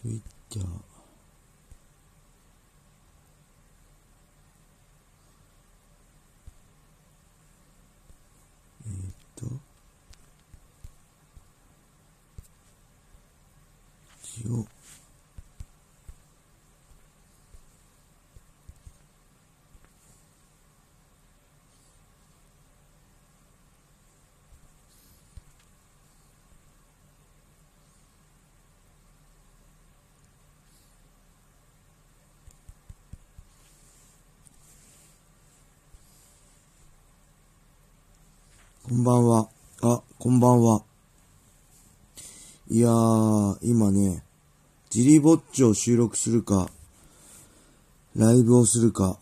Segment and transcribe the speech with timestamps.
[0.00, 0.66] Twitter
[8.86, 9.46] えーっと
[14.22, 14.66] 一応
[38.90, 39.48] こんばんは。
[39.82, 40.82] あ、こんばんは。
[42.68, 44.24] いやー、今ね、
[44.90, 46.68] ジリぼっちを収録するか、
[48.16, 49.20] ライブをするか、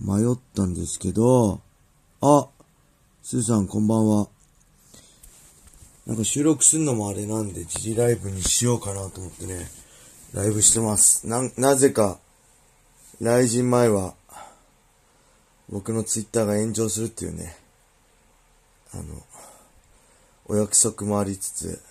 [0.00, 1.60] 迷ったんですけど、
[2.20, 2.46] あ、
[3.24, 4.28] スーさんこんばんは。
[6.06, 9.68] なんか収録するのもあれなんで、ジリライブにしようかなと思ってね、
[10.34, 11.26] ライブしてます。
[11.26, 12.20] な、なぜか、
[13.20, 14.14] 来人前は、
[15.68, 17.59] 僕のツイッターが炎上するっていうね、
[18.92, 19.02] あの、
[20.46, 21.82] お約束もありつつ、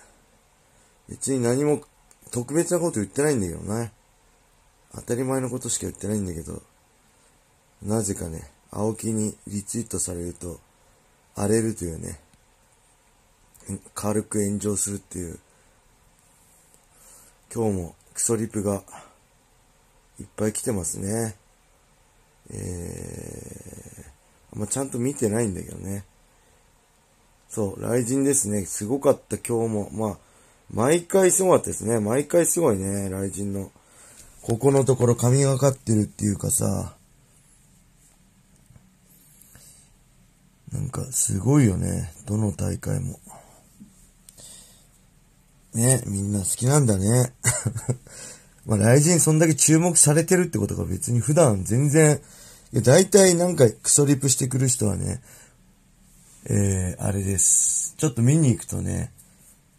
[1.08, 1.82] 別に何も
[2.30, 3.92] 特別なこと言ってないんだけどね。
[4.94, 6.62] 当たり前のことしか言ってないんだけど、
[7.82, 10.60] なぜかね、青木にリツイートされると、
[11.34, 12.20] 荒れるというね、
[13.94, 15.38] 軽く炎上するっていう、
[17.52, 18.82] 今日もクソリプが
[20.20, 21.36] いっぱい来てますね。
[22.52, 26.04] えー、まあ、ちゃんと見てないんだけどね。
[27.50, 28.64] そう、雷神ですね。
[28.64, 29.90] すごかった、今日も。
[29.92, 30.18] まあ、
[30.72, 31.98] 毎回すごかったですね。
[31.98, 33.72] 毎回すごいね、雷神の。
[34.40, 36.94] ここのところ神がかってるっていうかさ、
[40.72, 42.12] なんかすごいよね。
[42.24, 43.18] どの大会も。
[45.74, 47.32] ね、みんな好きなんだね。
[48.64, 52.20] まあ、雷神そんだけ注目されてるってことが別に普段全然、
[52.72, 55.20] いや、大体なんかクソリプしてくる人はね、
[56.48, 57.94] えー、あれです。
[57.98, 59.12] ちょっと見に行くとね、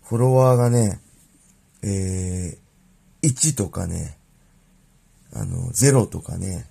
[0.03, 0.99] フォロワーがね、
[1.83, 4.17] えー、1とかね、
[5.33, 6.67] あの、0とかね、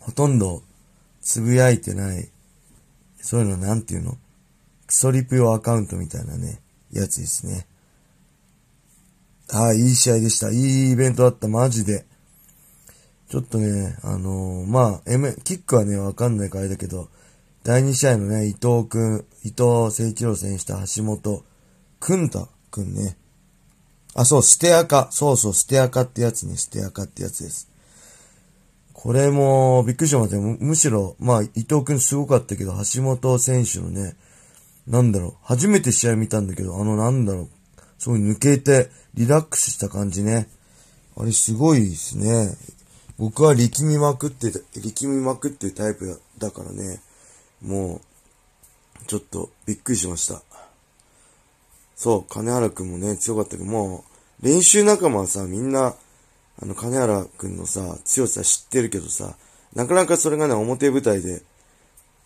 [0.00, 0.62] ほとんど
[1.20, 2.28] つぶやいてない、
[3.20, 4.16] そういうのなんていうの？
[4.86, 6.60] クソリプ用アカウントみたいなね、
[6.92, 7.66] やつですね。
[9.48, 10.50] はい、いい試合でした。
[10.50, 12.04] いいイベントだった、マジで。
[13.30, 17.08] ちょっとね、あのーまあ、M、キックはね、わかんないからあれだけど、
[17.64, 21.42] 第2試合のね、伊藤くん、伊藤誠一郎選手と橋本
[21.98, 23.16] くんたくんね。
[24.14, 25.08] あ、そう、ステアカ。
[25.10, 27.70] そうそう、ステアカってやつね、ステアカってやつです。
[28.92, 30.58] これも、びっくりしましたむ。
[30.60, 34.14] むしろ、まあ、伊藤くんすごかったけど、橋本選手のね、
[34.86, 37.48] なんだろう、初めて試合見たんだけど、あの、なんだろう、
[37.98, 40.50] すごい抜けて、リラックスした感じね。
[41.16, 42.54] あれすごいですね。
[43.16, 47.00] 僕は力みまくって、力みまくってるタイプだからね。
[47.64, 48.00] も
[49.02, 50.42] う、ちょっとびっくりしました。
[51.96, 54.04] そう、金原くんもね、強かったけど、も
[54.42, 55.94] う、練習仲間はさ、みんな、
[56.62, 59.36] あの、金原くんのさ、強さ知ってるけどさ、
[59.74, 61.42] なかなかそれがね、表舞台で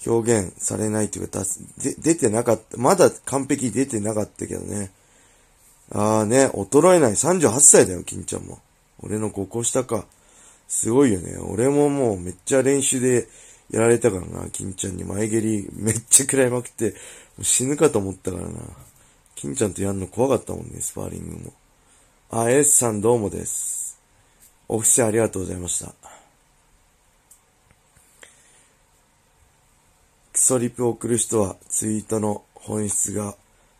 [0.06, 1.40] 表現されないっていうか、
[1.78, 2.76] で出てなかった。
[2.76, 4.90] まだ完璧出てなかったけどね。
[5.90, 7.12] ああね、衰えない。
[7.12, 8.58] 38歳だよ、金ちゃんも。
[9.00, 10.04] 俺の5個下か。
[10.68, 11.38] すごいよね。
[11.38, 13.28] 俺ももうめっちゃ練習で
[13.70, 16.94] やられたからな、金ちゃんに前蹴りめっちゃ食らいまくって、
[17.42, 18.60] 死ぬかと思ったからな。
[19.34, 21.52] 金ちゃんとやんの怖かったもんね、スパーリングも。
[22.30, 23.98] あ、S さんどうもです。
[24.68, 25.94] オフィスありがとうございました。
[30.32, 33.36] クソリプを送る人はツイートの本質が、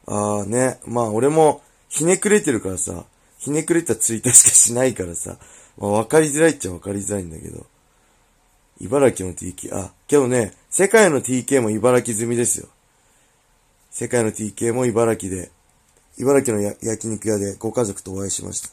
[0.07, 3.05] ああね、まあ俺もひねくれてるからさ、
[3.39, 5.39] ひねくれたツイートしかしないからさ、
[5.77, 7.67] まあ分かりづらいっちゃ分かりづらいんだけど。
[8.81, 12.69] 茨城の TK、あ、けどね、世界の TK も茨城済みですよ。
[13.91, 15.51] 世界の TK も茨城で、
[16.19, 18.71] 茨城の焼肉屋でご家族とお会いしました。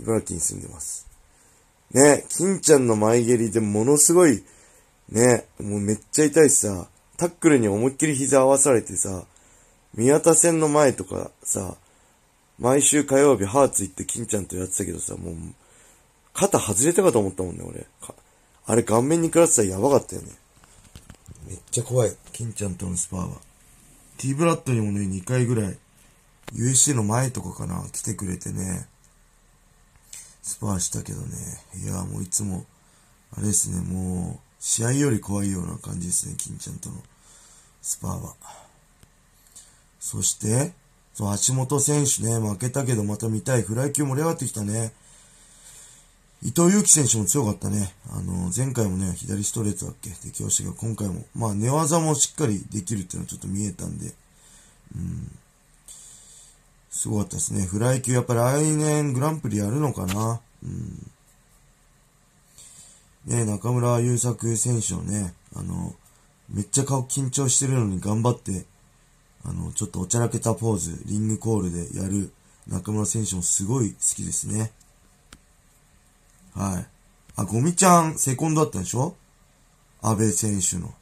[0.00, 1.08] 茨城に住んでます。
[1.92, 4.44] ね、金ちゃんの前蹴りでものすごい、
[5.08, 6.86] ね、もうめっちゃ痛いしさ、
[7.16, 9.24] タックルに思いっきり膝合わされてさ、
[9.94, 11.76] 宮田戦の前とかさ、
[12.58, 15.34] 毎週火曜日ハーツ行って金ちゃんとやってたけどさ、もう、
[16.34, 17.86] 肩外れたかと思ったもんね、俺。
[18.68, 20.28] あれ顔面に食らってたらやばかったよね。
[21.46, 22.14] めっちゃ怖い。
[22.34, 23.38] 金ちゃんとのスパーは。
[24.18, 25.78] T ブラッドにもね、2回ぐらい、
[26.52, 28.86] USC の前とかかな、来てくれてね、
[30.42, 31.36] スパーしたけどね。
[31.82, 32.66] いや、もういつも、
[33.34, 36.96] あれですね、もう、試合より怖いような感じですね、金ちゃんとの
[37.80, 38.34] スパーは。
[39.98, 40.74] そして、
[41.14, 43.62] そう、橋本選手ね、負けたけどまた見たい。
[43.62, 44.92] フライ級盛り上がってきたね。
[46.42, 47.92] 伊藤祐樹選手も強かったね。
[48.10, 54.14] あの、前回もね、左ストレートだっけ適応したけど、今回も、まあ寝技もしっかりできるっていうのはちょっと見えたんで、
[54.94, 55.38] うん。
[56.90, 57.64] すごかったですね。
[57.64, 61.10] フライ級やっぱり来年グランプリやるのかなうん。
[63.26, 65.94] ね中村優作選手のね、あの、
[66.48, 68.64] めっちゃ顔緊張してるのに頑張って、
[69.44, 72.32] あの、ちょっとおちゃらけたポーズ、リングコールでやる
[72.68, 74.72] 中村選手もすごい好きですね。
[76.58, 76.86] はい。
[77.36, 79.14] あ、ゴミちゃん、セコンドだったでしょ？
[80.02, 80.92] 安倍選手の。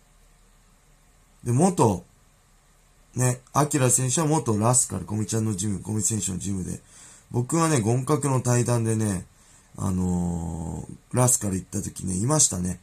[1.44, 2.04] で、元、
[3.14, 6.80] ね、アキラ選手は元ラスカル、ゴミちゃんのジム、ゴミ選手のジムで、
[7.30, 9.24] 僕はね、ゴン角の対談でね、
[9.78, 12.78] あのー、ラスカル行った時ね、いましたね。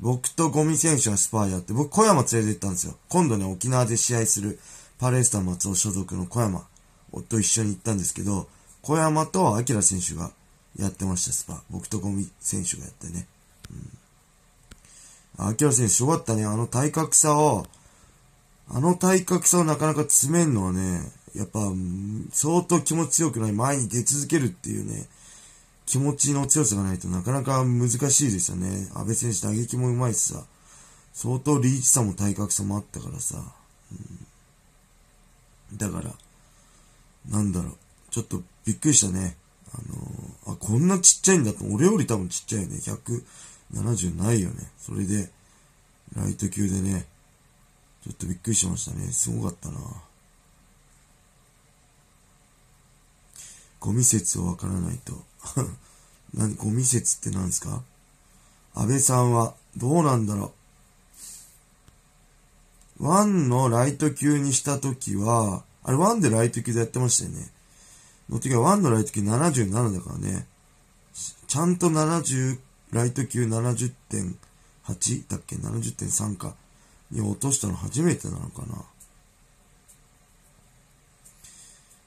[0.00, 2.96] 僕とゴミ選手がスパーやって、僕小山連れて行ったんですよ。
[3.10, 4.58] 今度ね、沖縄で試合する
[4.98, 6.66] パレスタ松尾所属の小山
[7.28, 8.48] と一緒に行ったんですけど、
[8.80, 10.30] 小山とアキラ選手が
[10.78, 11.62] やってました、スパ。
[11.70, 13.26] 僕とゴミ選手がやってね。
[15.38, 15.48] うん。
[15.48, 16.44] アキラ選手すごかったね。
[16.44, 17.66] あの体格差を、
[18.68, 21.00] あの体格差をなかなか詰めんのはね、
[21.34, 21.60] やっぱ、
[22.32, 25.06] 相当気持ち強くない前に出続けるっていうね、
[25.86, 28.88] 気持ちの強さがないとなかなか難しいですよね。
[28.94, 30.44] 安倍選手打撃もうまいしさ、
[31.12, 33.42] 相当リーチさも体格差もあったからさ、
[33.92, 36.14] うん、だから、
[37.30, 37.76] なんだろう、
[38.10, 39.36] ちょっとびっくりしたね。
[39.74, 42.76] あのー、あ、こんなちっちゃいんだと、俺より多分ちっちゃいよね。
[43.72, 44.70] 170ないよね。
[44.78, 45.30] それで、
[46.14, 47.06] ライト級でね、
[48.04, 49.06] ちょっとびっくりしましたね。
[49.12, 49.78] すごかったな。
[53.80, 55.24] ゴミ説をわからないと。
[56.34, 57.82] 何、ゴミ説って何ですか？
[58.74, 60.52] 安倍さんは、どうなんだろ
[63.00, 63.06] う。
[63.06, 67.50] ワンのライト級にしたときは、あれワンでライト級でやってましたよね。
[68.34, 70.46] の時はワンのライト級77だからね。
[71.46, 72.58] ちゃんと70、
[72.92, 76.54] ライト級70.8だっけ ?70.3 か。
[77.10, 78.84] に落としたの初めてなのかな。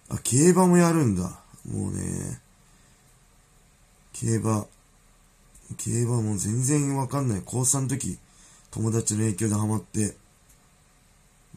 [0.10, 1.40] あ、競馬もやるんだ。
[1.70, 2.40] もうね、
[4.14, 4.66] 競馬、
[5.78, 7.42] 競馬も全然わかんない。
[7.46, 8.18] 高3の時、
[8.72, 10.16] 友達の影響でハマって、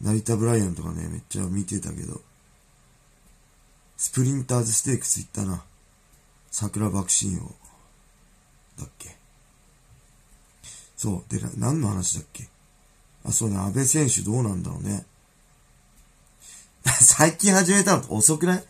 [0.02, 2.20] 成田ブライアンとかね、めっちゃ見てたけど、
[3.98, 5.64] スプリンターズステークス行ったな。
[6.50, 7.54] 桜爆心王。
[8.80, 9.16] だっけ。
[10.96, 11.34] そう。
[11.34, 12.48] で、何の話だっけ
[13.24, 15.04] あ、そうね、安倍選手どうなんだろうね。
[17.00, 18.64] 最近始めたの遅くない？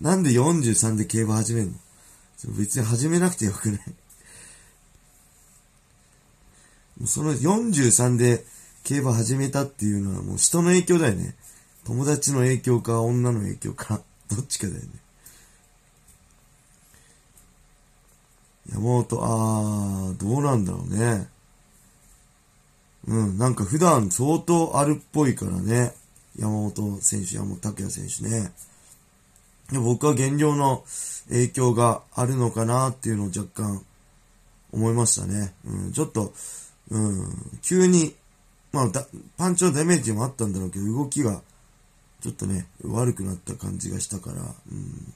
[0.00, 1.74] なんで43で競馬始めんの？
[2.56, 3.80] 別に始めなくてよくない
[7.04, 8.46] その43で
[8.82, 11.36] 競馬始めたっていうのはもう人の影響だよね。
[11.84, 14.00] 友達の影響か女の影響か、
[14.30, 14.88] どっちかだよね。
[18.72, 21.28] 山本、あー、どうなんだろうね。
[23.08, 25.94] うん、なんか普段相当あるっぽいからね。
[26.38, 28.52] 山本選手、山本拓也選手ね。
[29.72, 30.84] で僕は減量の
[31.28, 33.84] 影響があるのかなっていうのを若干
[34.72, 35.54] 思いましたね。
[35.64, 36.32] うん、ちょっと、
[36.90, 38.14] うん、急に、
[38.72, 38.90] まあ、
[39.36, 41.42] パンチのダメージもあったんだろうけど、動きが
[42.20, 45.14] ちょっとね、悪くなった感じがしたから、うん、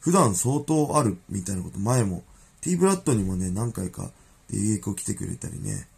[0.00, 2.22] 普段相当あるみたいなこと、前も、
[2.60, 4.10] T ブラッドにもね、何回か、
[4.50, 5.88] で、コ来てくれたりね、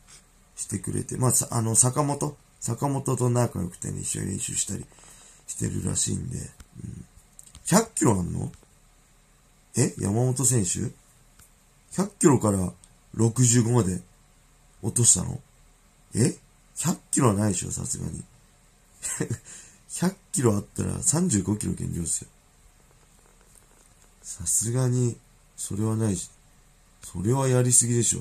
[0.57, 4.87] してくれて、まあ、あの、坂本、坂本と仲良くてね、一緒に練習したり
[5.47, 7.05] してるらしいんで、うん、
[7.67, 8.51] 100キロあんの？
[9.77, 9.95] え？
[9.99, 10.91] 山本選手
[12.01, 12.73] ?100 キロから
[13.17, 14.01] 65まで
[14.83, 15.41] 落としたの？
[16.15, 16.35] え
[16.77, 18.25] ?100 キロはないでしょ、さすがに。
[19.97, 22.29] 100キロあったら35キロ減量ですよ。
[24.23, 25.17] さすがに、
[25.57, 26.31] それはないし、
[27.03, 28.21] それはやりすぎでしょ。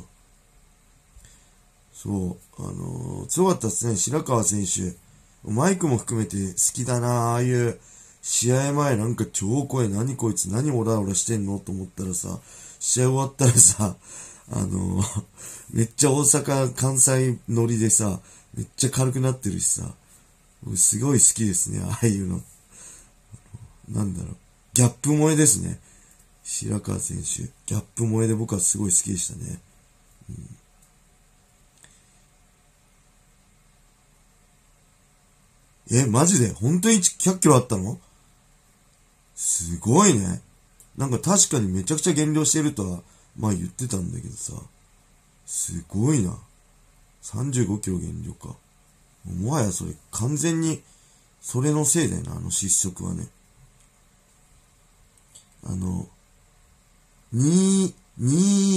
[1.94, 4.96] そう、あのー、強かったですね、白川選手。
[5.44, 7.80] マイクも含めて好きだなああいう
[8.22, 11.60] 試合前なんか超声何こいつ何オラオラしてんの？
[11.60, 12.40] と思ったらさ、
[12.80, 13.98] 試合終わったらさ、
[14.52, 15.24] あのー、
[15.72, 18.22] めっちゃ大阪、関西乗りでさ、
[18.56, 19.94] めっちゃ軽くなってるしさ、
[20.76, 22.42] すごい好きですね、ああいうの。
[23.90, 24.36] なんだろう、
[24.74, 25.80] ギャップ萌えですね。
[26.44, 27.44] 白川選手。
[27.44, 29.60] ギャップ萌えで僕はすごい好きでしたね。
[35.92, 36.52] うん、え、マジで？
[36.52, 38.00] 本当に100キロあったの？
[39.36, 40.42] すごいね。
[40.98, 43.02] なんか確かにめちゃくちゃ減量してるとは、
[43.38, 44.54] まあ言ってたんだけどさ。
[45.46, 46.38] すごいな。
[47.22, 48.56] 35キロ減量か。
[49.34, 50.82] もはやそれ完全に、
[51.42, 53.28] それのせいだよな、あの失速はね。
[55.64, 56.08] あの、
[57.34, 58.34] 2、ニ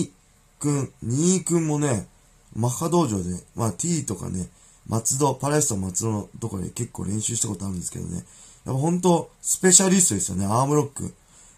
[0.07, 0.11] ー
[0.59, 2.09] 君、ニー君もね、
[2.57, 4.49] マッハ道場で、まあ T とかね、
[4.89, 8.17] 松戸、パレスト松戸のとこで結構練習したことあるんですけどね。
[8.17, 8.25] やっ
[8.65, 11.15] ぱ本当スペシャリストですよね、アームロック。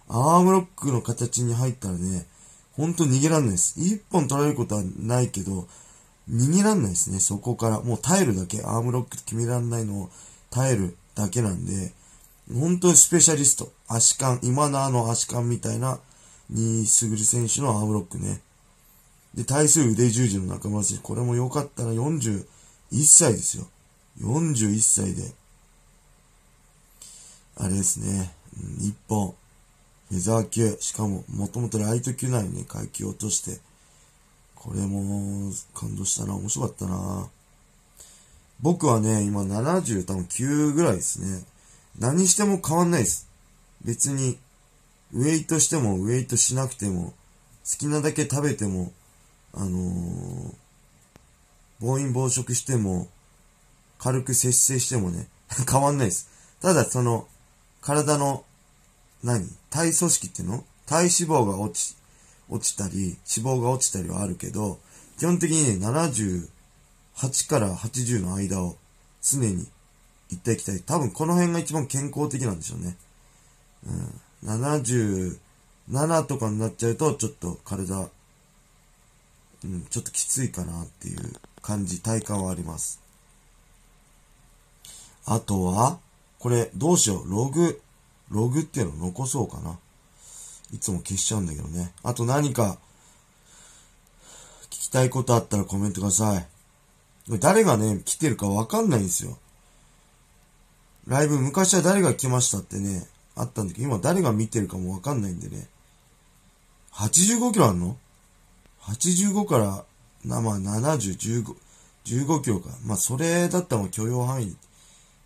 [0.09, 2.27] アームロックの形に入ったらね、
[2.73, 3.81] ほんと逃げらんないです。
[3.81, 5.69] 一本取られることはないけど、
[6.31, 7.81] 逃げらんないですね、そこから。
[7.81, 8.63] もう耐えるだけ。
[8.63, 10.11] アームロック決めらんないのを
[10.51, 11.93] 耐えるだけなんで、
[12.53, 13.73] 本当にスペシャリスト。
[13.89, 15.99] 足感、今のあの足感みたいな、
[16.49, 18.41] にすぐる選手のアームロックね。
[19.35, 21.03] で、対する腕十字の中村選手。
[21.03, 22.45] これも良かったら41
[23.05, 23.69] 歳ですよ。
[24.21, 25.33] 41歳で。
[27.57, 28.33] あれですね。
[28.57, 29.35] うん、1本。
[30.09, 30.77] フェザー級。
[30.81, 33.61] しかも、もともとライト級なのにね、階級落として。
[34.61, 36.35] これも、感動したな。
[36.35, 37.31] 面白かったな。
[38.61, 41.45] 僕はね、今70多分9ぐらいですね。
[41.99, 43.27] 何しても変わんないです。
[43.83, 44.39] 別に、
[45.15, 47.15] ウェイトしてもウェイトしなくても、
[47.65, 48.93] 好きなだけ食べても、
[49.55, 50.55] あのー、
[51.81, 53.09] 暴飲暴食しても、
[53.99, 55.27] 軽く節制してもね、
[55.67, 56.29] 変わんないです。
[56.61, 57.27] ただその、
[57.81, 58.45] 体の、
[59.25, 59.49] 何？
[59.71, 60.65] 体組織っていうの？
[60.85, 61.97] 体脂肪が落ち、
[62.51, 64.79] 落ちたり、脂肪が落ちたりはあるけど、
[65.19, 68.77] 基本的にね、78から80の間を
[69.23, 69.67] 常に
[70.31, 70.81] 行っていきたい。
[70.81, 72.97] 多分この辺が一番健康的なんでしょうね。
[73.87, 74.21] うん。
[74.49, 75.39] 77
[76.27, 78.09] とかになっちゃうと、ちょっと体、
[79.65, 81.19] うん、ちょっときついかなっていう
[81.63, 83.01] 感じ、体感はあります。
[85.27, 85.99] あとは、
[86.39, 87.31] これ、どうしよう。
[87.31, 87.81] ログ、
[88.31, 89.79] ログっていうのを残そうかな。
[90.73, 91.93] いつも消しちゃうんだけどね。
[92.03, 92.79] あと何か、
[94.65, 96.47] 聞きたいことあったらコメントください。
[97.39, 99.39] 誰がね、来てるかわかんないんですよ。
[101.07, 105.69] ライブ、昔は誰が来ましたってね、あったんだけど、今誰が見てるかもわかんないんでね。
[106.93, 107.97] 85キロあんの
[108.83, 109.85] ?85 から、
[110.25, 111.57] な、まあ70、15、
[112.05, 112.71] 15キロか。
[112.85, 114.57] まあそれだったら許容範囲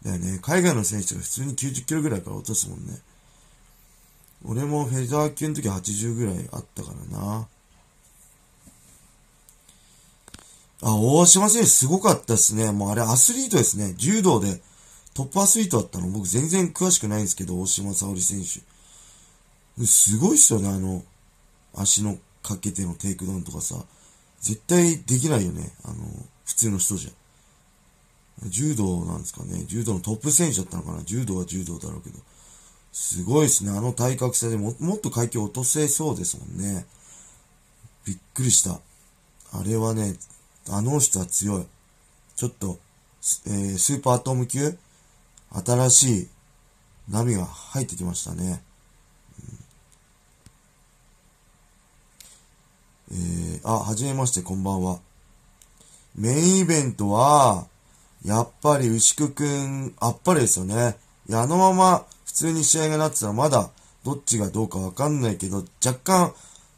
[0.05, 0.39] だよね。
[0.43, 2.99] 海外の選手が普通に90キロぐらいから落とすもんね。
[4.47, 7.49] 俺もフェザー級の時80ぐらいあったからな。
[10.83, 12.71] あ、大島選手すごかったですね。
[12.71, 13.95] もうあれアスリートですね。
[13.97, 14.61] 柔道で
[15.15, 16.09] トップアスリートだったの。
[16.09, 19.87] 僕全然詳しくないんですけど、大島沙緒里選手。
[19.87, 21.03] すごいっすよね、あの、
[21.75, 23.77] 足のかけてのテイクダウンとかさ。
[24.41, 25.73] 絶対できないよね。
[25.85, 25.95] あの、
[26.45, 27.11] 普通の人じゃ。
[28.49, 29.65] 柔道なんですかね。
[29.67, 31.03] 柔道のトップ選手だったのかな。
[31.03, 32.19] 柔道は柔道だろうけど。
[32.95, 33.73] すごいですね。
[33.73, 36.87] あの体格差でももっと階級落とせそうですもんね。
[38.07, 38.79] びっくりした。
[39.53, 40.15] あれはね、
[40.71, 41.67] あの人は強い。
[42.37, 42.79] ちょっと、
[43.47, 44.79] えー、スーパーアトム級？
[45.51, 46.29] 新しい
[47.11, 48.63] 波が入ってきましたね。
[53.11, 55.01] うん、えー、あ、はじめまして、こんばんは。
[56.15, 57.67] メインイベントは、
[58.25, 60.97] やっぱり牛久くん、あっぱれですよね。
[61.29, 63.71] いや、あのまま普通に試合がなってたらまだ
[64.05, 66.35] どっちがどうかわかんないけど、若干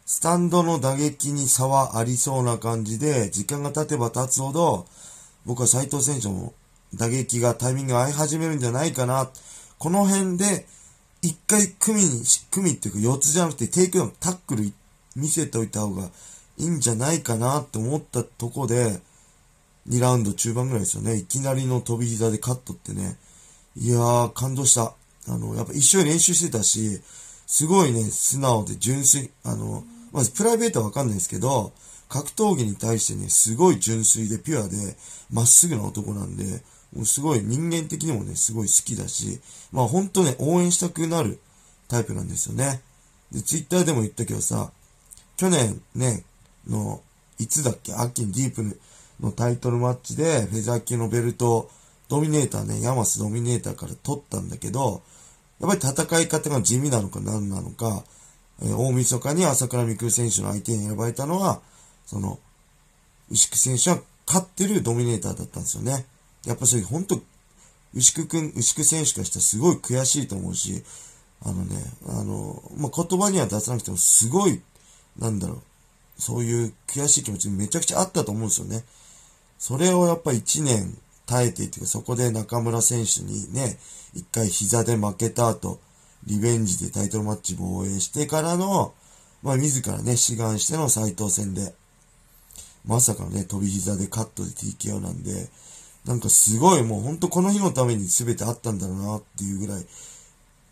[0.07, 4.87] スタンドの打撃に差はありそうな感じで、時間が経てば経つほど、
[5.45, 6.55] 僕は斎藤選手も
[6.95, 9.29] 打撃がタイミング合い始めるんじゃないかな。
[9.79, 10.67] この辺で、
[11.23, 12.23] 一回組に、
[12.53, 14.73] 組っていうか四つじゃなくてテイクダウン、タックル
[15.17, 16.11] 見せておいた方が
[16.57, 19.00] いいんじゃないかなって思ったとこで、
[19.88, 21.17] 2ラウンド中盤ぐらいですよね。
[21.17, 23.19] いきなりの飛び膝でカットってね。
[23.76, 24.95] いやー、感動した。
[25.28, 27.00] あの、やっぱ一緒に練習してたし、
[27.47, 31.73] すごいね、素直で純粋、あの、まずプライベートはわかんないですけど、
[32.09, 34.97] 格闘技に対してね、すごい純粋でピュアで、
[35.30, 36.45] まっすぐな男なんで、
[36.95, 39.40] もうすごい人間的にもね、すごい好きだし、
[39.73, 41.40] まあ本当ね、応援したくなる
[41.88, 42.80] タイプなんですよね。
[43.33, 44.71] で、ツイッターでも言ったけどさ、
[45.37, 46.25] 去年ね、
[46.68, 47.02] の、
[47.38, 48.80] いつだっけ、秋にディープ
[49.21, 51.71] のタイトルマッチで、フェザー級のベルト、
[52.09, 55.02] ドミネーターね、ヤマスドミネーターから取ったんだけど、
[55.61, 58.05] やっぱり戦い方が地味なのか何なのか、
[58.63, 61.61] えー、大晦日に朝倉未来選手の相手に選ばれたのは、
[62.05, 62.39] その、
[63.31, 66.07] 牛久選手は勝ってるドミネーターだったんですよね。
[66.45, 67.21] やっぱそれ本当、
[67.95, 70.85] 牛久くん、牛久選手からしたらすごい悔しいと思うし、
[71.43, 71.77] あのね、
[72.09, 74.61] あの、まあ、言葉には出さなくてもすごい、
[75.19, 75.63] なんだろう、
[76.19, 78.85] そういう悔しい気持ちめちゃくちゃあったと思うんですよね。
[79.59, 83.78] それをやっぱ一年耐えていて、そこで中村選手にね、
[84.14, 85.80] 一回膝で負けた後、
[86.25, 88.95] リベンジでタイトルマッチ防衛してからの、
[89.42, 91.75] まあ自らね、志願しての斎藤戦で、
[92.87, 95.49] まさかのね、飛び膝でカットで TKO なんで、
[96.04, 99.85] なんかすごいもうほんとこの日のために全てあったんだろうなっていうぐらい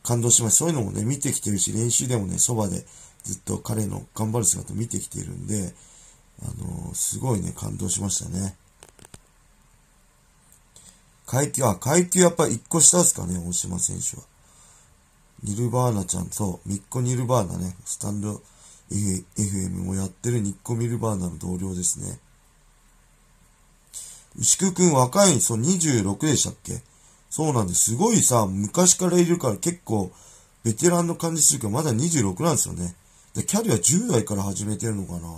[0.04, 0.58] 感動しました。
[0.58, 2.84] そういうのもね、見てきてるし、練習でもね、そばで
[3.24, 5.74] ずっと彼の頑張る姿見てきてるんで、
[6.42, 8.54] あのー、すごいね、感動しましたね。
[11.26, 14.22] 階級、あ、階級やっぱ1個下ですかね、大島選手は。
[15.42, 18.40] ニルバーナちゃん、そう、ミッコ・ニルバーナね、スタンド
[18.90, 22.18] FM もやってるニッコ・ミルバーナの同僚ですね。
[24.36, 26.82] 牛久くん若い、そう、26でしたっけ？
[27.30, 27.90] そうなんです。
[27.90, 30.12] すごいさ、昔からいるから結構、
[30.62, 32.94] ベテランの感じするけど、まだ26なんですよね。
[33.34, 35.28] で、キャリア10代から始めてるのかな。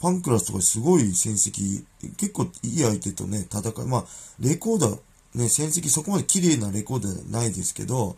[0.00, 1.84] ファンクラスとかすごい戦績、
[2.16, 4.04] 結構いい相手とね、戦い、まあ、
[4.40, 4.98] レコーダー、
[5.34, 8.16] ね、戦績そこまで綺麗なレコーダーじゃないですけど、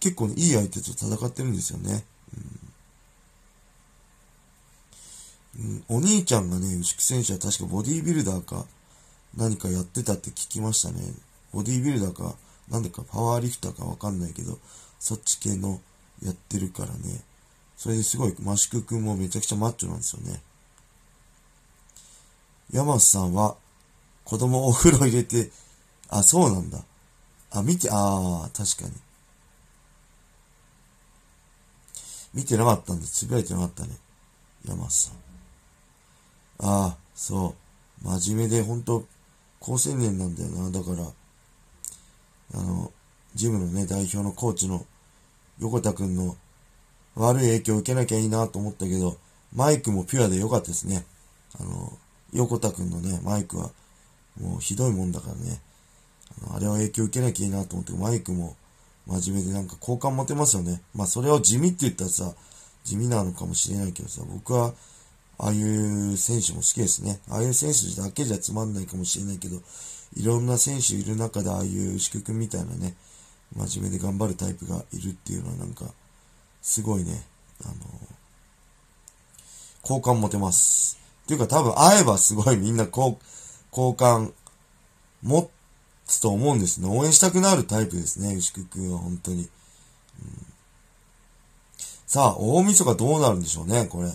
[0.00, 2.04] 結構、ね、いい相手と戦ってるんですよね。
[5.56, 8.66] うん、お兄ちゃんがね、牛久選手は確かボディービルダーか
[9.36, 11.00] 何かやってたって聞きましたね。
[11.52, 12.34] ボディービルダーか、
[12.68, 14.58] なんでかパワーリフターかわかんないけど、
[14.98, 15.80] そっち系の
[16.22, 17.22] やってるからね。
[17.76, 20.40] それですごい、マシク君もめちゃくちゃマッチョなんですよね。
[22.72, 23.56] 山瀬さんは、
[24.24, 25.50] 子供お風呂入れて、
[26.08, 26.78] あ、そうなんだ。
[27.50, 27.94] あ、見て、あ
[28.46, 28.92] あ、確かに。
[32.34, 33.90] 見てなかったんで、つぶやいてなかったね。
[34.66, 36.66] 山瀬さん。
[36.66, 37.54] ああ、そ
[38.02, 38.08] う。
[38.08, 39.04] 真面目で、本当
[39.60, 40.70] 高青年なんだよな。
[40.70, 41.12] だから、
[42.54, 42.90] あの、
[43.34, 44.86] ジムのね、代表のコーチの
[45.58, 46.36] 横田くんの
[47.14, 49.18] 悪い影響を受けなきゃいいなと思ったけど、
[49.54, 51.04] マイクもピュアで良かったですね。
[51.58, 51.98] あの、
[52.32, 53.70] 横田くんのね、マイクは、
[54.40, 55.60] もうひどいもんだからね。
[56.44, 58.56] あのあれは影響受けなきゃいいなと思って、マイクも
[59.06, 60.82] 真面目でなんか好感持てますよね。
[60.94, 62.34] まあそれを地味って言ったらさ、
[62.84, 64.74] 地味なのかもしれないけどさ、僕は、
[65.38, 67.20] ああいう選手も好きですね。
[67.28, 69.60] ああいう選手だけじゃつまんないかもしれないけど、
[70.16, 72.94] いろんな選手いる中でああいう牛久くんみたいなね、
[73.56, 75.86] 真面目で頑張るタイプがいるっていうのはなんか、
[76.60, 77.24] すごいね、
[77.64, 77.74] あの
[79.82, 81.01] 好感持てます。
[81.24, 83.18] っていうか多分会えばすごいみんな好
[83.70, 84.32] 好感
[85.22, 85.50] 持
[86.06, 86.88] つと思うんですね。
[86.88, 89.42] 応援したくなるタイプですね、牛久くんは本当に。
[89.42, 89.48] うん、
[92.06, 94.12] さあ、大晦日どうなるんでしょうね、これ。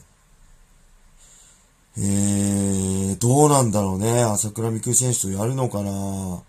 [1.99, 4.21] えー、どうなんだろうね。
[4.21, 6.43] 朝倉未来選手とやるのかな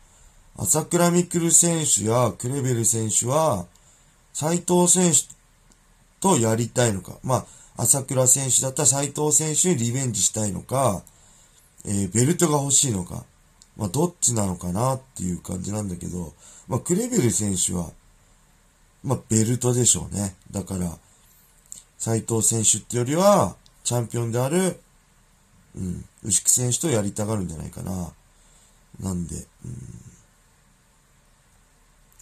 [0.58, 3.66] 朝倉未来選手やクレベル選手は、
[4.34, 5.20] 斎藤選手
[6.20, 7.12] とやりたいのか。
[7.22, 7.46] まあ、
[7.78, 11.02] 朝倉選手だったら斎藤選手にリベンジしたいのか、
[11.86, 13.24] えー、ベルトが欲しいのか。
[13.76, 16.34] まあ、どっちなのかなっていう感じなんだけど、
[16.66, 17.92] まあ、クレベル選手は、
[19.04, 20.34] まあ、ベルトでしょうね。
[20.50, 20.98] だから、
[21.96, 24.80] 斎藤選手ってよりは、チャンピオンである
[25.76, 28.12] うん、牛久選手とやりたがるんじゃないかな。
[29.00, 29.74] なんで、うん。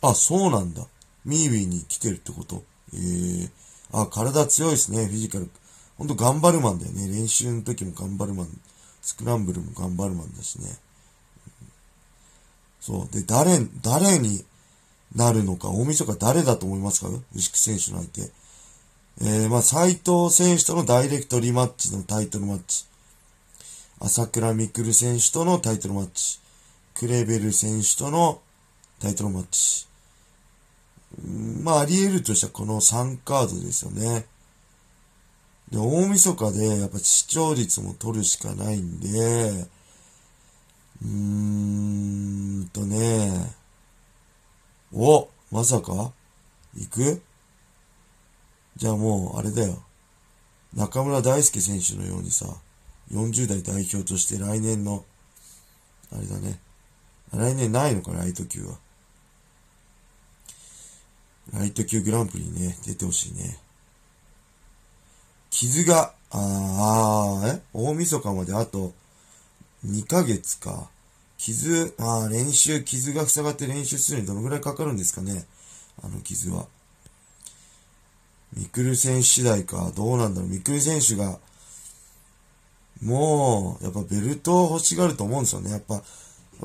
[0.03, 0.87] あ、そうなんだ。
[1.25, 3.51] ミーウィーに来てるってことええー、
[3.93, 5.51] あ、体強いですね、フィジカル。
[5.99, 7.09] ほんと頑張るマンだよね。
[7.09, 8.61] 練習の時も頑張るマン。
[9.01, 10.79] スクランブルも頑張るマンだしね。
[12.81, 13.15] そう。
[13.15, 14.45] で、誰、誰に
[15.15, 17.09] なるのか、大晦日誰だと思いますか？
[17.35, 18.33] 牛久選手の相手。
[19.23, 22.85] えー、まあ、斎藤選手とのダイレクトリマッチのタイトルマッチ。
[23.99, 26.39] 朝倉未来選手とのタイトルマッチ、
[26.95, 28.43] クレベル選手との
[29.01, 29.87] タイトルマッチ。
[31.63, 34.27] まあ、あり得るとしたらこの3カードですよね。
[35.71, 39.69] で、大晦日でやっぱ視聴率も取るしかないんで、
[41.03, 43.55] うーんとね、
[44.93, 46.13] お、まさか？
[46.75, 47.23] 行く？
[48.77, 49.83] じゃあもう、あれだよ。
[50.75, 52.47] 中村大輔選手のようにさ、
[53.13, 55.05] 40代代表として来年の、
[56.13, 56.61] あれだね。
[57.33, 58.79] 来年ないのか、ライト級は。
[61.53, 63.59] ライト級グランプリね、出てほしいね。
[65.51, 67.63] 傷が、ああ、え？
[67.73, 68.93] 大晦日まであと
[69.87, 70.91] 2ヶ月か。
[71.39, 75.47] 傷、ああ、練習、傷が塞がって練習するにどのぐらいかかるんですかね。
[76.03, 76.67] あの傷は。
[78.55, 79.93] ミクル選手次第か。
[79.95, 80.51] どうなんだろう。
[80.51, 81.39] ミクル選手が
[83.03, 85.71] もう、やっぱベルトを欲しがると思うんですよね。
[85.71, 86.03] やっぱ、やっ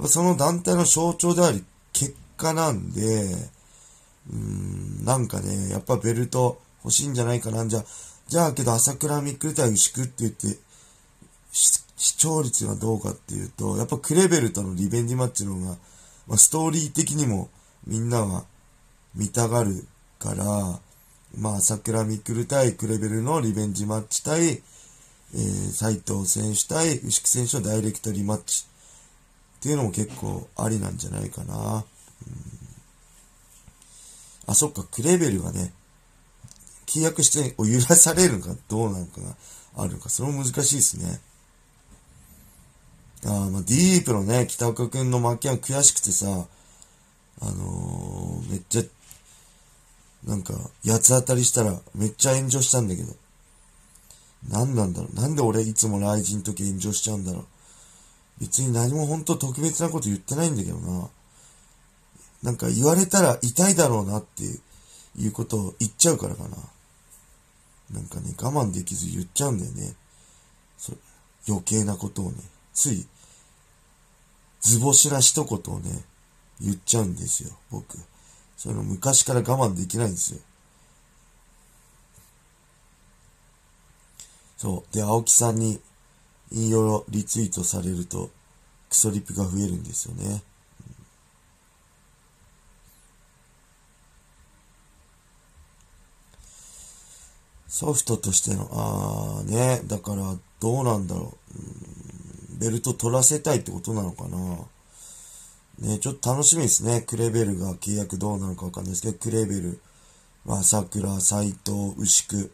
[0.01, 3.35] ぱその団体の象徴であり、結果なんで、
[4.29, 7.65] うーん、なんかね、やっぱベルト欲しいんじゃないかな。
[7.67, 7.85] じゃあ、
[8.27, 10.59] じゃあけど朝倉未来対牛久って言って、
[11.51, 15.77] 視聴率がどうかっていうと、やっぱクレベルとのリベンジマッチの方が、
[16.27, 17.49] まあ、ストーリー的にも
[17.85, 18.45] みんなは
[19.15, 19.85] 見たがる
[20.17, 20.79] から、
[21.37, 28.65] まあ、朝倉未来対クレベルのリベンジマッチ対、えー、斉藤選手対牛久選手のダイレクトリマッチ
[29.59, 31.85] っていうのも結構ありなんじゃないかな。
[32.25, 32.60] うん、
[34.47, 35.73] あ、そっか、クレベルがね、
[36.85, 39.35] 契約してを揺らされるのかどうなのかが
[39.77, 41.21] あるのか、それも難しいですね。
[43.25, 46.47] あまあ、ディープのね、北岡くんの負けは悔しくてさ、
[47.39, 48.83] あのー、めっちゃ、
[50.25, 50.53] なんか、
[50.85, 53.15] 八つ当たりしたらめっちゃ炎上したんだけど。
[54.49, 55.15] 何なんだろう。
[55.15, 57.45] なんで俺いつも雷神の時炎上しちゃうんだろう。
[58.39, 61.09] 別に何も本当特別なこと言ってないんだけどな。
[62.43, 64.43] なんか言われたら痛いだろうなって
[65.15, 66.57] いうことを言っちゃうからかな。
[67.91, 69.95] なんかね、我慢できず言っちゃうんだよね。
[70.77, 70.93] そ
[71.47, 72.37] 余計なことをね、
[72.73, 73.05] つい、
[74.61, 76.03] 図星な一言をね、
[76.59, 77.97] 言っちゃうんですよ、僕。
[78.57, 80.39] そういうの昔から我慢できないんですよ。
[84.57, 84.95] そう。
[84.95, 85.81] で、青木さんに
[86.51, 88.29] 引用リツイートされると、
[88.89, 90.43] クソリプが増えるんですよね。
[97.71, 101.37] ソフトとしての、ああね、だからどうなんだろ
[102.57, 102.59] う。
[102.59, 104.57] ベルト取らせたいってことなのかな。
[105.79, 106.99] ね、ちょっと楽しみですね。
[106.99, 109.79] クレベルが契約どうなのかわかんないですけど、クレベル、
[110.43, 112.51] まあ、桜、斎藤、牛久、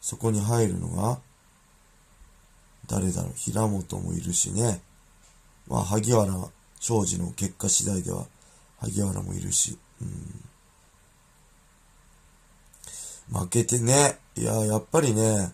[0.00, 1.20] そこに入るのが、
[2.86, 4.80] 誰だろう、平本もいるしね。
[5.68, 6.50] まあ、萩原昌
[7.04, 8.26] 司の結果次第では、
[8.78, 10.45] 萩原もいるし、うん。
[13.32, 15.52] 負けてね、いや、やっぱりね、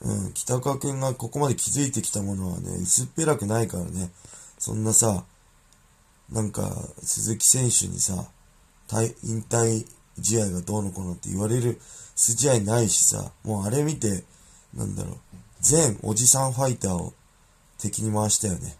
[0.00, 4.10] うん、北川くんがここまで気づいてきたものはね、薄っぺらくないからね、
[4.58, 5.24] そんなさ、
[6.30, 6.70] なんか、
[7.02, 8.30] 鈴木選手にさ、
[9.22, 9.86] 引退
[10.22, 11.80] 試合がどうのこうのって言われる
[12.16, 14.24] 筋合いないしさ、もうあれ見て、
[14.74, 15.16] なんだろう、
[15.60, 17.12] 全おじさんファイターを
[17.78, 18.76] 敵に回したよね。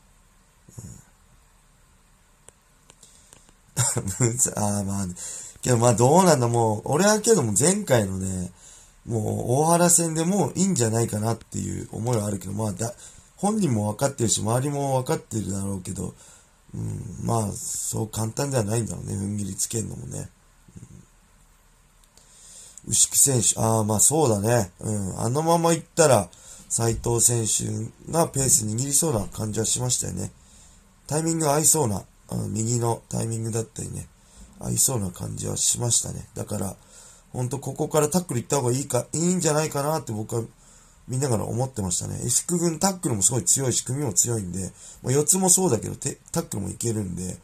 [4.21, 5.15] うん、 ああ、まあ、ね。
[5.63, 8.51] けどまあどうなんだ、もう、俺はけども前回のね、
[9.07, 12.93] もう大原戦でもういいんじゃないかなっていう思いはあるけど、まあだ、
[13.37, 16.15] 本人も分かってるし、周りも分かってるだろうけど、
[16.75, 20.29] うん、まあ、そう簡単ではないんだろうね、踏ん切りつけるのもね。
[22.87, 24.71] うん、牛久選手、ああ、まあそうだね。
[24.81, 26.29] うん、あのまま行ったら、
[26.69, 30.31] 斉藤選手がペース握りそうな感じはしましたよね。
[31.09, 34.07] タイミング合いそうな、あの右のタイミングだったりね、
[34.61, 36.29] 合いそうな感じはしましたね。
[36.35, 36.77] だから、
[37.33, 40.43] ほんとここからタックル行った方がいいか、いいんじゃないかなって僕は
[41.09, 42.21] 見ながら思ってましたね。
[42.25, 44.71] 石久軍タックルもすごい強いし、組も強いんで、
[45.03, 47.39] まあ、4つもそうだけど、タックルもいけるんで、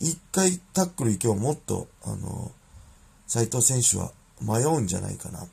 [0.00, 2.52] 一回タックル行けばもっと、あの、
[3.26, 5.46] 斎藤選手は迷うんじゃないかな。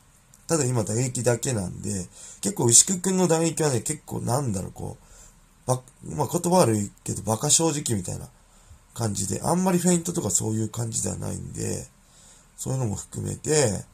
[0.47, 2.07] ただ今打撃だけなんで、
[2.41, 8.27] 結構牛久くんの打撃はね、結構なんだろう、こう、ば、まあ言葉悪いけど、馬鹿正直みたいな
[8.99, 11.87] 感じで、あんまりフェイントとかそういう感じではないんで、
[12.57, 13.85] そういうのも含めて、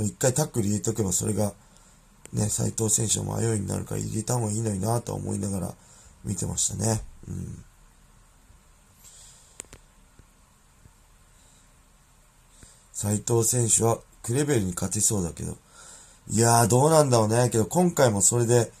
[0.00, 1.54] 一回タックル入れとけばそれが、
[2.32, 5.74] ね、斎藤選手の迷いになるから入れた方がいいのになと思いながら
[6.24, 7.00] 見てましたね。
[7.28, 7.64] うん。
[12.92, 15.56] 斎藤選手はクレベルに勝てそうだけど、
[16.30, 17.48] いやーどうなんだろうね。
[17.48, 18.72] けど今回もそれで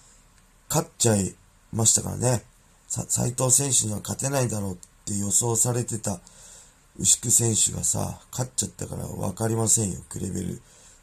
[0.68, 1.36] 勝っちゃい
[1.72, 2.42] ましたからね。
[2.88, 4.76] 斎藤選手には勝てないだろうっ
[5.08, 6.20] て予想されてた
[6.98, 10.00] 牛久選手がさ、勝っちゃったから分かりませんよ。
[10.08, 10.60] クレベル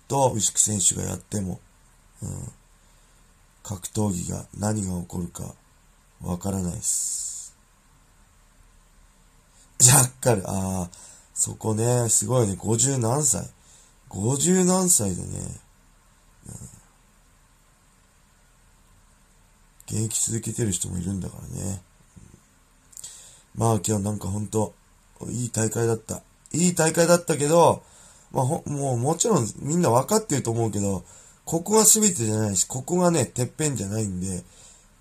[0.07, 1.59] と牛久選手がやっても。
[2.21, 2.29] うん、
[3.63, 5.53] 格闘技が何が起こるか
[6.21, 7.55] わからないです。
[9.79, 10.89] ジャッカル、ああ、
[11.33, 13.49] そこね、すごいね、50何歳。
[14.09, 15.27] 50何歳でね、
[16.47, 16.53] うん、
[19.87, 21.81] 現役続けてる人もいるんだからね。
[23.57, 24.73] まあ今日なんかほんと、
[25.29, 26.21] いい大会だった。
[26.51, 27.83] いい大会だったけど、
[28.31, 31.03] まあ、ほもうもちろんみんな分かってると思うけど、
[31.45, 34.43] ここが全てじゃないし、ここがね、てっぺんじゃないんで、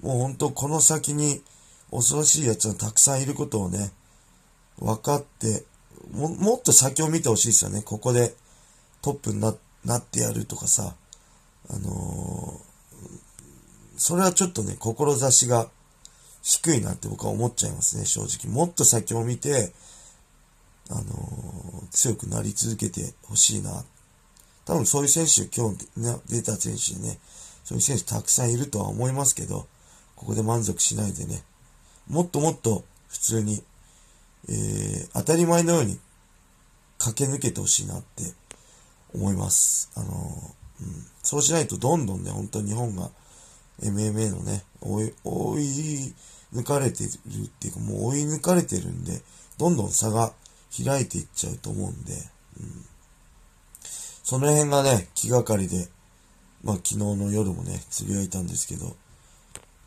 [0.01, 1.43] もうほんとこの先に
[1.91, 3.91] 恐ろしい奴がたくさんいることをね、
[4.79, 5.65] 分かって、
[6.13, 7.83] も、もっと先を見てほしいですよね。
[7.83, 8.35] ここで
[9.03, 10.95] トップにな、なってやるとかさ、
[11.71, 12.65] あのー、
[13.97, 15.69] それはちょっとね、志が
[16.45, 18.53] 低いなって僕は思っちゃいますね、正直。
[18.53, 19.73] もっと先を見て、
[20.91, 23.85] あのー、強くなり続けてほしいな
[24.67, 27.19] 多分そういう選手、今日、ね、出た選手ね、
[27.65, 29.67] そういう選手たくさんいるとは思いますけど、
[30.17, 31.43] ここで満足しないでね、
[32.09, 33.63] もっともっと普通に、
[34.49, 35.99] えー、当たり前のように
[36.99, 38.25] 駆け抜けてほしいなって
[39.15, 39.91] 思います。
[39.97, 43.11] あのー、うん、そうしないとどんどんね、本当に日本が
[43.83, 46.15] MMA のね、追い、追い
[46.55, 49.23] 抜かれてるっていうか、もう追い抜かれてるんで、
[49.59, 50.33] どんどん差が
[50.85, 52.13] 開いていっちゃうと思うんで、
[52.61, 52.87] うん
[54.25, 55.87] その辺がね、気がかりで、
[56.63, 58.97] まあ昨日の夜もね、つぶやいたんですけど、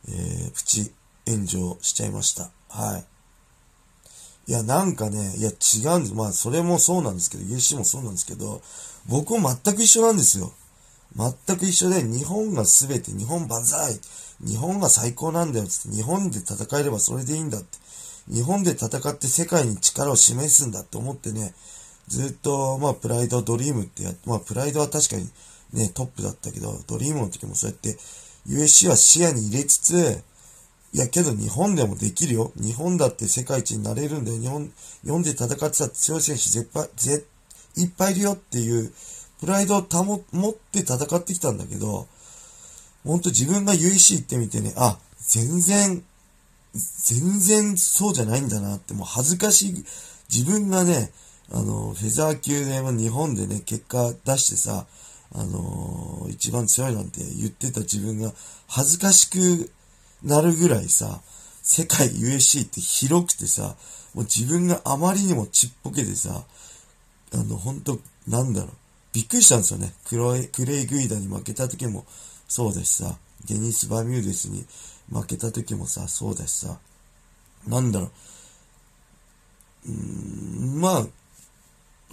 [0.08, 0.94] えー、プチ
[1.28, 2.52] 炎上しちゃいました。
[2.70, 4.52] はい。
[4.52, 6.14] いや、なんかね、いや、違うんです。
[6.14, 8.62] まあ、それもそうなんですけど、UC もそうなんですけど、
[9.08, 10.54] 僕も全く一緒なんですよ。
[11.18, 14.00] 全く一緒で、日本が全て、日本万歳
[14.46, 17.78] 日本が最高なんだよ、つって、日本で戦えればそれでいいんだって。
[18.30, 21.54] 日本で戦って世界に力を示すんだって思ってね、
[22.08, 25.30] ずっと、まあ、プライド、ドリームってやまあ、プライドは確かに
[25.74, 27.98] ね、トップだったけど、ドリームの時もそうやって、
[28.48, 30.24] USC は視野に入れつつ、
[30.94, 32.52] いやけど日本でもできるよ。
[32.56, 34.40] 日本だって世界一になれるんだよ。
[34.40, 34.72] 日本、
[35.04, 37.28] 日本で戦ってた強い選手絶対、絶、
[37.76, 38.94] いっぱいいるよっていう
[39.40, 42.08] プライドを保、持って戦ってきたんだけど、
[43.06, 46.04] ほんと自分が UEC 行ってみてね、あ、全然、
[46.74, 49.86] 全然そうじゃないんだなって、もう恥ずかしい。
[50.34, 51.12] 自分がね、
[51.52, 54.86] あの、フェザー級で日本でね、結果出してさ、
[55.34, 58.32] あのー、一番強いなんて言ってた自分が
[58.68, 59.72] 恥ずかしく
[60.24, 61.22] なるぐらいさ、
[61.62, 63.76] 世界 USC って広くてさ、
[64.14, 66.44] もう自分があまりにもちっぽけでさ、
[67.34, 68.72] あの、ほんと、なんだろう、
[69.18, 69.94] びっくりしたんですよね。
[70.08, 72.06] クロエクレイ・グイダに負けた時も
[72.48, 74.64] そうだしさ、デニス・バミューデスに
[75.12, 76.78] 負けた時もさ、そうだしさ、
[77.68, 78.12] なんだろ
[79.88, 81.08] う、うーん、まあ、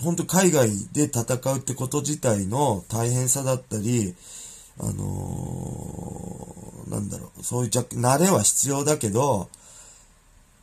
[0.00, 4.14] ほんと海外で戦うってこと自体の大変さだったり、
[4.80, 9.50] あのー、なんだろう、そういう慣れは必要だけど、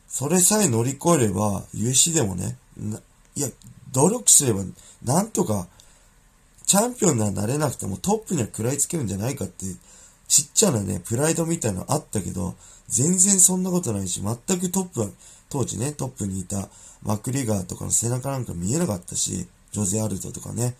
[0.08, 2.58] それさえ乗り越えれば、USC でもね、
[3.36, 3.48] いや、
[3.92, 4.64] 努力すれば、
[5.04, 5.68] なんとか、
[6.72, 9.66] チャンピオンにはなれなくてもトップには食らいつけるんじゃないかって、
[10.30, 12.56] ちっちゃなね、プライドみたいなのあったけど、
[12.88, 15.10] 全然そんなことないし、全くトップは、
[15.50, 16.70] 当時ね、トップにいた
[17.04, 20.78] マクリガーとかの背中なんか見えなかったし、ジョゼ・アルトとかね、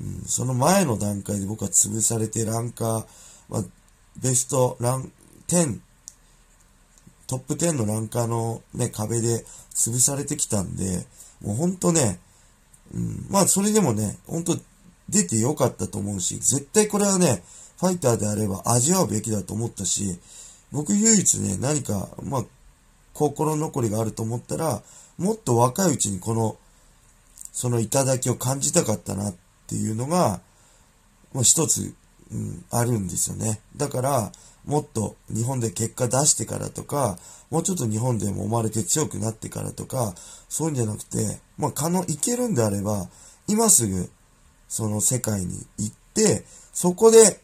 [0.00, 3.06] うん、その前の段階で僕は潰されてランカー、
[3.50, 3.64] まあ、
[4.22, 5.12] ベストラン
[5.48, 5.78] 10、
[7.26, 11.06] トップ10のランカーのね、壁で潰されてきたんで、
[11.42, 12.18] もうほんとね、
[12.94, 14.56] うん、まあそれでもね、ほんと
[15.08, 17.42] 出てよかったと思うし、絶対これはね、
[17.78, 20.18] ファイターであれば味わうべきだと思ったし、
[20.72, 22.44] 僕唯一ね、何か、まあ、
[23.12, 24.82] 心残りがあると思ったら、
[25.18, 26.56] もっと若いうちにこの、
[27.52, 29.34] その頂きを感じたかったなっ
[29.68, 30.40] ていうのが、
[31.32, 31.94] まあ、一つ、
[32.32, 33.60] うん、あるんですよね。
[33.76, 34.32] だから、
[34.64, 37.18] もっと日本で結果出してからとか、
[37.50, 40.14] もうちょっと日本でも生まれて強くなってからとか、
[40.48, 43.08] そういうんじゃなくて、まあ、可能、いけるんであれば、
[43.46, 44.10] 今すぐ、
[44.68, 47.40] その世界に行って、そこで、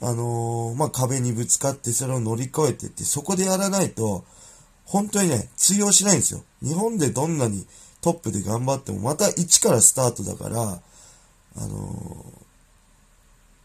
[0.00, 4.24] あのー、まあ、壁にぶつかってそれを乗り越えてって、そこでやらないと、
[4.84, 6.42] 本当にね、通用しないんですよ。
[6.62, 7.66] 日本でどんなに
[8.00, 10.80] トップで頑張っても、また一からスタートだから、
[11.56, 12.24] あの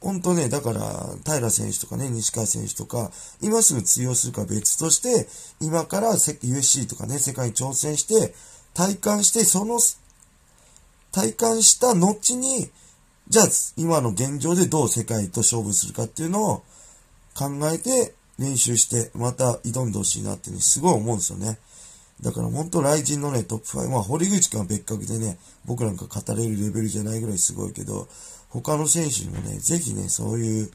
[0.04, 3.10] 本当ね、だから、平選手とかね、西川選手とか、
[3.42, 5.30] 今すぐ通用するか別として、
[5.62, 8.34] 今から USC とかね、世界に挑戦して、
[8.74, 9.80] 体感して、その、
[11.14, 12.70] 体感した後に、
[13.34, 13.46] じゃあ、
[13.78, 16.58] 今の現状でどう世界と勝負するかっていうのを
[17.34, 21.58] 考えて練習して、また挑んでほしいなってね、すごい思うんですよね。
[22.22, 28.08] だから本当、雷神のね、トップ5、まあ、堀口君は別格でね、僕なんか語れるレベルじゃないぐらいすごいけど、
[28.50, 30.72] 他の選手にもね、ぜひね、そういう、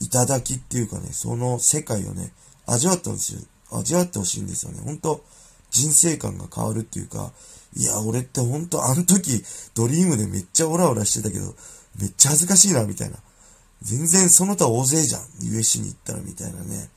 [0.00, 2.32] 頂きっていうかね、その世界をね、
[2.66, 4.80] 味わってほしい、味わってほしいんですよね。
[4.84, 5.22] 本当
[5.70, 7.30] 人生観が変わるっていうか、
[7.76, 9.44] いや、俺って本当あの時、
[9.74, 11.54] ドリームでめっちゃオラオラしてたけど、
[12.00, 13.16] めっちゃ恥ずかしいな、みたいな。
[13.82, 15.22] 全然その他大勢じゃん。
[15.42, 16.88] USC に行ったら、みたいなね。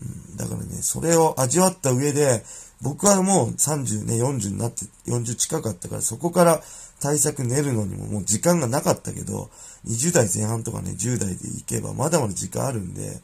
[0.00, 2.44] うん、だからね、それを味わった上で、
[2.82, 6.62] 僕はもう30ね、40になって、40近かったから、そこから
[7.00, 9.50] 対策練るのにももう時間がなかったけど、
[9.86, 13.20] 20代前半とかね、10代で行けばまだまだ時間あるんで、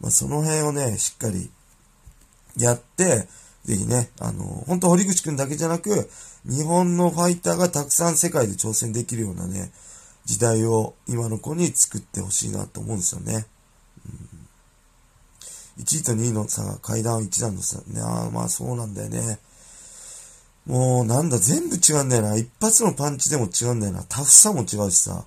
[0.00, 1.50] まあその辺をね、しっかり
[2.56, 3.26] やって、
[3.64, 6.10] ぜひね、あの、本当堀口くんだけじゃなく、
[6.44, 9.70] 日本のファイターがたくさん世界で挑戦できるようなね、
[10.24, 13.46] 時代を今の子に作ってほしいなと思うんですよね。
[14.06, 14.28] うん
[15.78, 17.78] 1位と2位の差が階段1段の差。
[17.86, 19.38] ね、ああ、まあそうなんだよね。
[20.66, 22.36] もうなんだ、全部違うんだよな。
[22.36, 24.04] 一発のパンチでも違うんだよな。
[24.04, 25.24] タフさも違うしさ。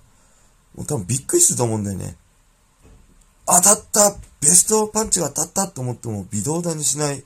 [0.76, 2.16] もう多分びっくりすると思うんだよね。
[3.48, 7.24] 当たったベストパンチが当たったと思っても微動だにしない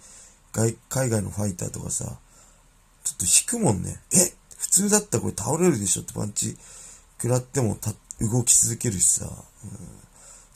[0.53, 2.05] 外海外のファイターとかさ、
[3.03, 3.99] ちょっと引くもんね。
[4.13, 4.33] え？
[4.57, 6.57] 普通だったらこれ倒れるでしょってパンチ
[7.21, 9.25] 食らってもた動き続けるしさ。
[9.63, 9.99] うん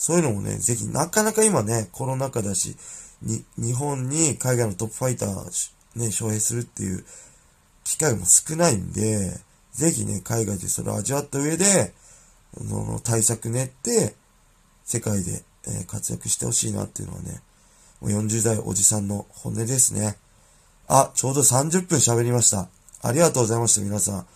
[0.03, 2.75] そういうのもね、ぜひ、なかなか今ね、コロナ禍だし、
[3.21, 7.05] に、日本に海外のトップファイター、ね、招聘するっていう
[7.85, 9.39] 機会も少ないんで、
[9.71, 11.93] ぜひね、海外でそれを味わった上で、
[12.57, 14.13] の対策練って、
[14.83, 17.41] 世界で、え活躍してほしいなっていうのはね、
[18.01, 20.17] もう40代おじさんの本音ですね。
[20.89, 22.67] あ、ちょうど30分喋りました。
[23.01, 24.27] ありがとうございました、皆さん。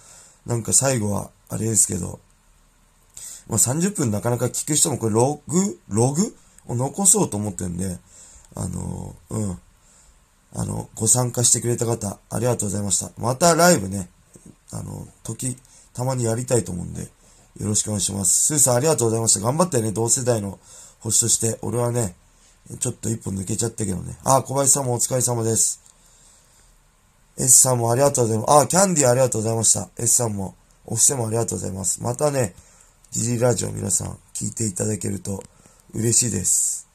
[0.46, 2.20] なんか最後は、あれですけど、
[3.48, 5.80] まあ、30分なかなか聞く人もこれログ？
[5.88, 6.36] ログ？
[6.68, 7.98] を残そうと思ってんで、
[8.56, 9.60] あの、うん。
[10.54, 13.12] あの、ご参加してくれた方、ありがとうございました。
[13.18, 14.10] またライブね、
[14.72, 15.58] あの、時、
[15.94, 18.44] たまにやりたいと思うんで、よろしくお願いします。
[18.48, 19.40] スーさんありがとうございました。
[19.40, 20.60] 頑張ってね、同世代の
[21.00, 21.58] 星として。
[21.62, 22.16] 俺はね、
[22.80, 24.18] ちょっと一本抜けちゃったけどね。
[24.24, 25.82] あ、小林さんもお疲れ様です。
[27.38, 28.64] S さんもありがとうございます。
[28.64, 29.90] あ、キャンディーありがとうございました。
[29.98, 30.56] S さんも、
[30.88, 32.02] おしてもありがとうございます。
[32.02, 32.56] またね、
[33.12, 35.44] ジジラジオ皆さん聞いていただけると
[35.94, 36.88] 嬉しいです。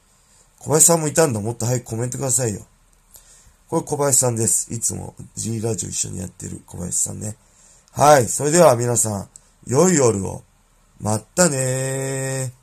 [0.59, 1.39] 小林さんもいたんだ。
[1.39, 2.65] もっと早くコメントくださいよ。
[3.69, 4.73] これ小林さんです。
[4.73, 7.35] いつも G ラジオ一緒にやってる小林さんね。
[7.91, 8.25] はい。
[8.25, 9.29] それでは皆さん、
[9.67, 10.43] 良い夜を。
[10.99, 12.62] まったねー。